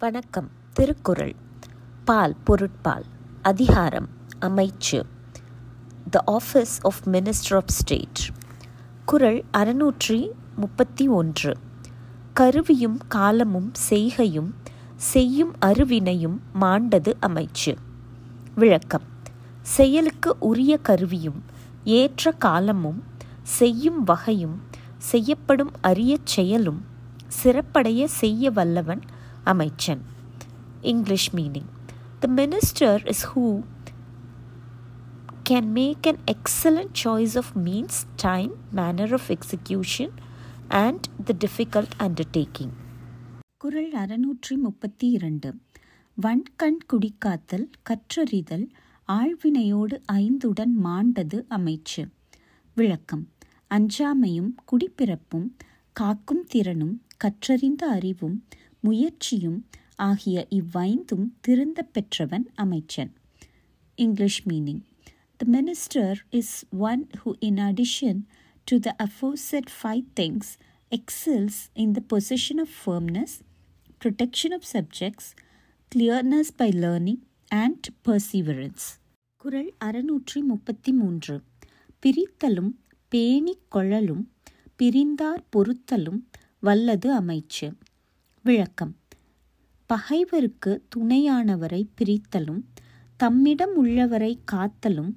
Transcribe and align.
வணக்கம். 0.00 0.50
திருக்குறள். 0.72 1.34
பால் 2.04 2.36
பொருட்பால். 2.44 3.04
அதிகாரம் 3.42 4.08
அமைச்சு. 4.40 5.02
The 6.10 6.24
office 6.26 6.78
of 6.82 6.94
minister 7.06 7.54
of 7.54 7.66
state 7.66 8.18
குறள் 9.04 9.44
அறுநூற்றி 9.52 10.28
முப்பத்தி 10.56 11.08
ஒன்று. 11.08 11.56
கருவியும் 12.32 12.98
காலமும் 13.08 13.72
செய்கையும் 13.74 14.54
செய்யும் 14.96 15.54
அருவினையும் 15.66 16.40
மாண்டது 16.60 17.14
அமைச்சு. 17.26 17.76
விளக்கம். 18.54 19.04
செயலுக்கு 19.62 20.36
உரிய 20.38 20.78
கருவியும் 20.78 21.44
ஏற்ற 21.84 22.32
காலமும் 22.32 23.02
செய்யும் 23.42 24.04
வகையும் 24.04 24.62
செய்யப்படும் 24.98 25.70
அரிய 25.80 26.16
செயலும் 26.24 26.84
சிறப்படைய 27.42 28.04
செய்ய 28.04 28.50
வல்லவன் 28.50 29.00
அமைச்சன் 29.43 30.03
English 30.81 31.29
meaning 31.35 31.69
the 32.19 32.27
minister 32.35 33.01
is 33.07 33.25
who 33.31 33.45
can 35.45 35.65
make 35.73 36.07
an 36.07 36.17
excellent 36.27 36.93
choice 36.95 37.35
of 37.35 37.55
means, 37.57 37.95
time, 38.17 38.53
manner 38.71 39.13
of 39.13 39.25
execution, 39.29 40.09
and 40.83 41.01
the 41.27 41.35
difficult 41.35 41.91
undertaking. 41.99 42.71
குறள் 43.63 43.91
அறுநூற்றி 43.95 44.55
முப்பத்தி 44.57 45.07
இரண்டு 45.09 45.49
வன்கண் 46.17 46.79
குடிக்காத்தல் 46.93 47.67
கற்றறிதல் 47.89 48.65
ஆழ்வினையோடு 49.09 49.95
ஐந்துடன் 50.15 50.73
மாண்டது 50.83 51.39
அமைச்சு 51.49 52.03
விளக்கம் 52.77 53.23
அஞ்சாமையும் 53.71 54.51
குடிப்பிறப்பும் 54.71 55.47
காக்கும் 55.95 56.45
திறனும் 56.47 56.95
கற்றறிந்த 57.17 57.83
அறிவும் 57.89 58.37
முயற்சியும் 58.82 59.60
ஆகிய 59.96 60.46
இவ்வைந்தும் 60.50 61.26
திருந்த 61.40 61.82
பெற்றவன் 61.92 62.46
அமைச்சன் 62.54 63.12
English 63.94 64.42
meaning 64.48 64.82
the 65.40 65.46
minister 65.48 66.18
is 66.30 66.54
one 66.70 67.06
who 67.24 67.32
in 67.40 67.58
addition 67.58 68.20
to 68.68 68.78
the 68.78 68.96
aforesaid 68.98 69.70
five 69.80 70.04
things 70.14 70.52
excels 70.92 71.56
in 71.74 71.92
the 71.92 72.02
position 72.12 72.60
of 72.60 72.74
firmness 72.84 73.34
protection 74.04 74.54
of 74.54 74.68
subjects 74.72 75.28
clearness 75.92 76.48
by 76.56 76.70
learning 76.70 77.20
and 77.54 77.86
perseverance. 78.04 78.84
குரல் 79.36 79.74
அறுநூற்றி 79.84 80.40
முப்பத்தி 80.42 80.92
மூன்று 80.92 81.34
பிரித்தலும் 82.02 82.72
பேணிக் 83.12 83.66
கொழலும் 83.76 84.24
பிரிந்தார் 84.76 85.44
பொருத்தலும் 85.56 86.20
வல்லது 86.60 87.20
அமைச்சு 87.20 87.68
விளக்கம். 88.44 88.96
பகைவருக்கு 89.86 90.86
துணையானவரை 90.96 91.88
பிரித்தலும் 91.98 92.62
தம்மிடம் 93.16 93.74
உள்ளவரை 93.74 94.40
காத்தலும் 94.52 95.10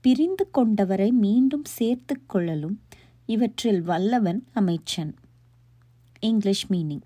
பிரிந்து 0.00 0.50
கொண்டவரை 0.54 1.10
மீண்டும் 1.10 1.64
சேர்த்து 1.64 2.26
கொள்ளலும் 2.26 2.82
இவற்றில் 3.26 3.82
வல்லவன் 3.82 4.46
அமைச்சன். 4.52 5.14
English 6.20 6.72
meaning 6.72 7.04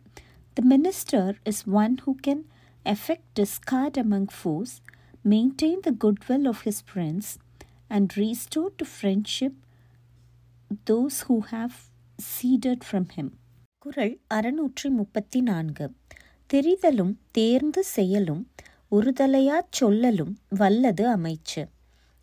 the 0.53 0.63
minister 0.71 1.35
is 1.45 1.69
one 1.69 1.97
who 2.07 2.15
can 2.27 2.43
effect 2.85 3.31
discord 3.41 3.99
among 4.05 4.31
foes 4.43 4.81
maintain 5.25 5.81
the 5.81 5.93
goodwill 6.05 6.47
of 6.47 6.63
his 6.65 6.83
friends 6.89 7.33
and 7.89 8.13
restore 8.17 8.75
to 8.77 8.87
friendship 8.95 9.59
those 10.91 11.21
who 11.29 11.39
have 11.51 11.77
seceded 12.19 12.85
from 12.91 13.09
him 13.17 13.33
குரல் 13.89 14.21
அறுநூற்றி 14.35 14.89
முப்பத்தி 14.89 15.41
நான்கு 15.41 15.93
தெரிதலும் 16.55 17.13
தேர்ந்து 17.31 17.85
செயலும் 17.85 18.51
ஒருதலையாச் 18.91 19.71
சொல்லலும் 19.71 20.33
வல்லது 20.49 21.05
அமைச்சு. 21.17 21.63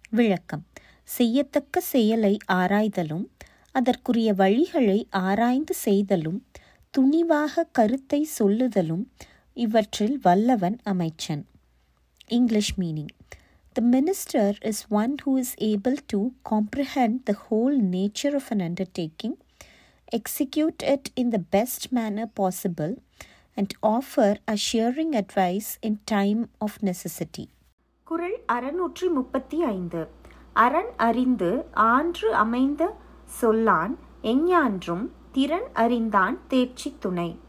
விளக்கம். 0.10 0.66
செய்யத்தக்க 1.04 1.82
செயலை 1.82 2.38
ஆராய்தலும் 2.52 3.26
அதற்குரிய 3.72 4.34
வழிகளை 4.34 5.06
ஆராய்ந்து 5.10 5.74
செய்தலும் 5.74 6.46
துணிவாக 6.94 7.66
கருத்தை 7.72 8.28
சொல்லுதலும் 8.40 9.06
இவற்றில் 9.54 10.20
வல்லவன் 10.22 10.78
அமைச்சன். 10.84 11.48
English 12.28 12.80
meaning. 12.80 13.14
The 13.74 13.84
minister 13.92 14.56
is 14.60 14.86
one 14.90 15.16
who 15.26 15.38
is 15.38 15.56
able 15.60 15.98
to 16.08 16.30
comprehend 16.50 17.24
the 17.24 17.36
whole 17.46 17.80
nature 17.92 18.34
of 18.34 18.50
an 18.50 18.64
undertaking 18.68 19.44
execute 20.12 20.84
it 20.84 21.20
in 21.20 21.32
the 21.32 21.40
best 21.52 21.96
manner 21.96 22.26
possible, 22.40 22.98
and 23.56 23.72
offer 23.82 24.36
assuring 24.52 25.22
advice 25.22 25.84
in 25.84 26.00
time 26.04 26.50
of 26.62 26.72
necessity. 26.82 27.46
குறள் 28.04 28.44
அறுநூற்றி 28.54 29.12
முப்பத்தி 29.14 29.64
ஐந்து 29.64 30.08
அரண் 30.54 30.94
அறிந்து 30.98 31.66
ஆன்று 31.72 32.36
அமைந்த 32.36 32.96
சொல்லான் 33.42 33.96
எஞ்ஞான்றும் 34.22 35.10
திறன் 35.32 35.72
அறிந்தான் 35.74 36.40
தேர்ச்சி 36.48 36.96
துணை. 37.00 37.40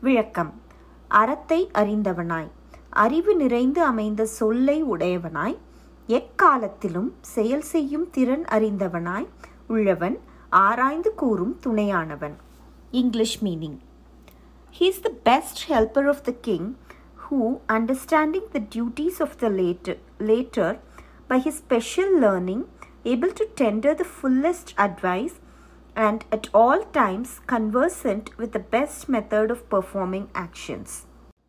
விளக்கம். 0.00 0.60
அறத்தை 1.08 1.70
அறிந்தவனாய். 1.74 2.50
அறிவு 2.88 3.36
நிறைந்து 3.36 3.82
அமைந்த 3.82 4.26
சொல்லை 4.26 4.84
உடையவனாய். 4.84 5.58
எக்காலத்திலும் 6.06 7.14
செயல் 7.20 7.62
செய்யும் 7.62 8.10
திறன் 8.10 8.44
அறிந்தவனாய். 8.44 9.26
உள்ளவன் 9.66 10.20
ஆராய்ந்து 10.61 11.11
கூறும் 11.15 11.55
துணையானவன் 11.65 12.37
English 12.91 13.37
meaning 13.43 13.79
He 14.75 14.87
is 14.87 14.99
the 14.99 15.15
best 15.25 15.63
helper 15.63 16.07
of 16.07 16.23
the 16.23 16.33
king, 16.39 16.65
who, 17.15 17.39
understanding 17.69 18.43
the 18.51 18.59
duties 18.69 19.19
of 19.19 19.37
the 19.37 19.49
later, 19.51 19.95
later 20.21 20.69
by 21.29 21.39
his 21.39 21.55
special 21.55 22.19
learning, 22.19 22.61
able 23.05 23.31
to 23.31 23.45
tender 23.55 23.93
the 23.93 24.09
fullest 24.19 24.73
advice, 24.77 25.35
and 25.95 26.25
at 26.31 26.47
all 26.53 26.81
times 26.91 27.39
conversant 27.47 28.37
with 28.37 28.51
the 28.51 28.63
best 28.75 29.09
method 29.09 29.51
of 29.51 29.67
performing 29.69 30.27
actions. 30.37 30.89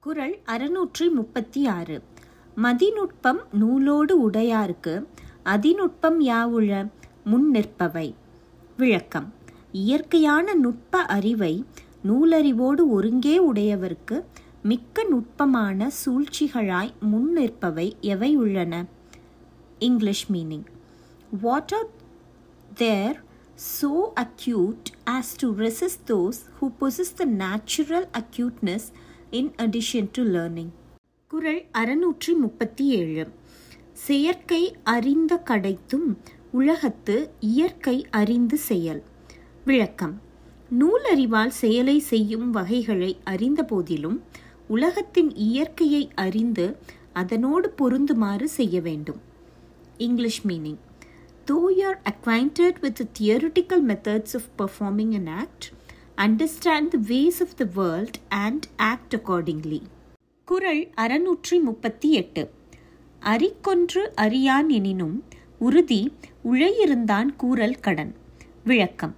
குறள் 0.02 0.34
அறுநூற்றி 0.46 1.06
முப்பத்தி 1.10 1.62
ஆறு 1.68 1.96
மதிநுட்பம் 2.56 3.40
நூலோடு 3.54 4.14
உடையாருக்கு 4.26 4.94
அதிநுட்பம் 5.46 6.20
யாவுள 6.30 6.70
முன் 7.24 7.48
நிற்பவை 7.50 8.08
விளக்கம். 8.77 9.33
இயற்கையான 9.71 10.53
நுட்ப 10.53 11.01
அறிவை 11.01 11.65
நூலறிவோடு 12.07 12.89
ஒருங்கே 12.89 13.51
உடையவர்க்கு 13.51 14.23
மிக்க 14.63 15.03
நுட்பமான 15.03 15.91
சூழ்ச்சிகளாய் 16.05 16.91
முன் 16.99 17.31
நிற்பவை 17.31 17.95
எவை 18.01 18.35
உள்ளன? 18.35 18.85
English 19.79 20.31
meaning 20.31 20.65
what 21.41 21.73
are 21.73 21.87
there 22.73 23.23
so 23.55 24.13
acute 24.13 24.87
as 25.05 25.35
to 25.35 25.47
resist 25.47 26.01
those 26.07 26.39
who 26.57 26.71
possess 26.81 27.11
the 27.19 27.25
natural 27.25 28.09
acuteness 28.21 28.81
in 29.31 29.51
addition 29.57 30.11
to 30.11 30.23
learning. 30.23 30.67
குறள் 31.27 31.65
அறுநூற்றி 31.73 32.37
முப்பத்தி 32.37 32.85
ஏழு. 32.87 33.27
செயற்கை 33.93 34.75
அறிந்த 34.83 35.43
கடைத்தும் 35.45 36.17
உலகத்து 36.55 37.31
இயற்கை 37.39 38.07
அறிந்து 38.11 38.57
செயல். 38.57 39.03
விளக்கம். 39.65 40.21
நூலறிவால் 40.79 41.47
செயலை 41.47 41.99
செய்யும் 41.99 42.51
வகைகளை 42.51 43.17
அறிந்த 43.23 43.63
போதிலும் 43.63 44.23
உலகத்தின் 44.67 45.35
இயற்கையை 45.35 46.11
அறிந்து 46.15 46.77
அதனோடு 47.13 47.73
பொருந்துமாறு 47.77 48.43
செய்ய 48.43 48.81
வேண்டும். 48.81 49.21
English 49.97 50.47
meaning. 50.47 50.77
Though 51.51 51.59
you 51.77 51.93
are 51.93 52.79
with 52.79 53.01
with 53.01 53.25
methods 53.87 54.37
of 54.37 54.57
performing 54.57 55.13
an 55.13 55.27
act 55.27 55.71
understand 56.17 56.47
act, 56.65 56.67
understand 56.67 56.93
the 56.93 56.99
ways 57.07 57.39
of 57.39 57.47
the 57.59 57.67
world 57.75 58.15
and 58.29 58.65
act 58.77 59.19
அறுநூற்றி 60.97 61.61
முப்பத்தி 61.61 62.11
எட்டு. 62.11 62.49
அரிக்கொன்று 63.19 64.13
அறியான் 64.15 64.69
எனினும் 64.69 65.23
உறுதி 65.59 66.13
உழையிருந்தான் 66.45 67.35
கூறல் 67.35 67.79
கடன். 67.79 68.15
விளக்கம். 68.63 69.15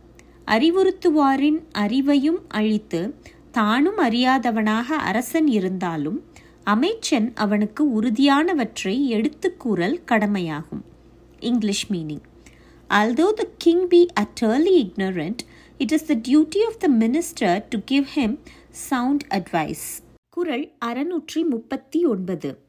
அறிவுறுத்துவாரின் 0.47 1.59
அறிவையும் 1.77 2.37
அழித்து 2.47 3.15
தானும் 3.51 3.97
அறியாதவனாக 3.97 4.95
அரசன் 4.95 5.47
இருந்தாலும் 5.47 6.23
அமைச்சன் 6.63 7.33
அவனுக்கு 7.33 8.01
உறுதியானவற்றை 8.01 9.05
எடுத்து 9.05 9.57
கூறல் 9.57 10.03
கடமையாகும். 10.03 10.85
English 11.39 11.91
meaning. 11.91 12.21
Although 12.89 13.37
the 13.37 13.43
king 13.65 13.87
be 13.89 14.07
utterly 14.19 14.71
ignorant, 14.71 15.37
it 15.79 15.93
is 15.93 16.09
the 16.09 16.15
duty 16.15 16.65
of 16.65 16.73
the 16.81 16.87
minister 16.87 17.67
to 17.67 17.79
give 17.91 18.05
him 18.15 18.39
sound 18.89 19.17
advice. 19.29 20.03
குரல் 20.29 20.71
அறுநூற்றி 20.85 21.47
முப்பத்தி 21.49 22.05
ஒன்பது. 22.05 22.59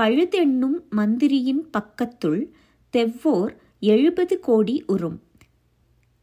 பழுதெண்ணும் 0.00 0.88
மந்திரியின் 0.90 1.70
பக்கத்துள் 1.70 2.46
தெவ்வோர் 2.96 3.56
எழுபது 3.84 4.40
கோடி 4.40 4.84
உறும். 4.86 5.22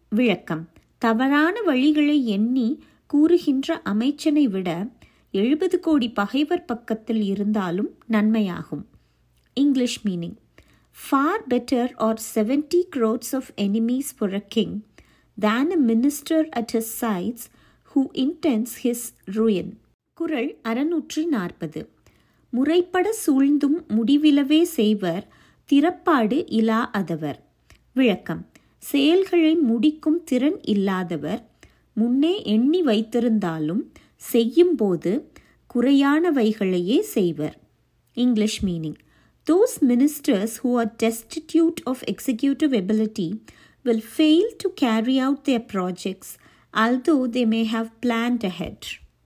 விளக்கம். 0.10 0.70
தவறான 0.98 1.62
வழிகளை 1.66 2.24
எண்ணி 2.24 2.84
கூறுகின்ற 3.08 3.82
அமைச்சனை 3.82 4.48
விட 4.48 4.88
எழுபது 5.32 5.80
கோடி 5.80 6.10
பகைவர் 6.10 6.66
பக்கத்தில் 6.66 7.22
இருந்தாலும் 7.22 7.90
நன்மையாகும். 8.10 8.84
English 9.54 10.08
meaning 10.08 10.36
far 11.10 11.44
better 11.50 11.96
are 11.96 12.22
seventy 12.36 12.84
crores 12.96 13.36
of 13.36 13.52
enemies 13.58 14.10
for 14.18 14.34
a 14.34 14.44
king 14.56 14.82
than 15.42 15.72
a 15.72 15.78
minister 15.88 16.50
at 16.50 16.68
his 16.74 16.86
sides 17.02 17.38
who 17.96 18.08
intends 18.14 18.66
his 18.84 18.98
ruin. 19.26 19.72
Kural 20.14 20.58
அறுநூற்றி 20.64 21.26
நாற்பது. 21.26 21.90
முறைப்பட 22.50 23.16
சூழ்ந்தும் 23.28 23.86
முடிவிலவே 23.88 24.62
செய்வர் 24.62 25.28
திறப்பாடு 25.72 26.46
இலா 26.46 26.86
அதவர். 26.94 27.48
விளக்கம் 28.00 28.44
செயல்களை 28.84 29.54
முடிக்கும் 29.70 30.20
திறன் 30.24 30.60
இல்லாதவர் 30.68 31.42
முன்னே 31.98 32.34
எண்ணி 32.46 32.82
வைத்திருந்தாலும் 32.84 33.82
செய்யும்போது 34.22 35.12
குறையானவைகளையே 35.70 37.00
செய்வர் 37.10 37.56
English 38.18 38.60
meaning 38.66 38.98
those 39.48 39.76
ministers 39.88 40.56
who 40.64 40.72
are 40.76 40.92
destitute 41.04 41.82
of 41.84 42.04
executive 42.14 42.74
ability 42.82 43.28
will 43.86 44.06
fail 44.16 44.48
to 44.62 44.70
carry 44.82 45.18
out 45.20 45.40
their 45.44 45.64
projects 45.74 46.30
although 46.74 47.22
they 47.36 47.44
may 47.48 47.62
have 47.76 47.90
planned 48.06 48.44
ahead 48.44 48.88